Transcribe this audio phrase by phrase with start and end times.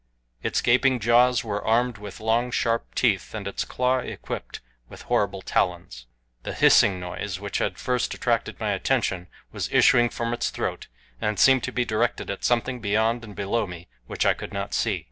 [0.41, 5.43] Its gaping jaws were armed with long, sharp teeth, and its claw equipped with horrible
[5.43, 6.07] talons.
[6.41, 10.87] The hissing noise which had first attracted my attention was issuing from its throat,
[11.21, 14.73] and seemed to be directed at something beyond and below me which I could not
[14.73, 14.99] see.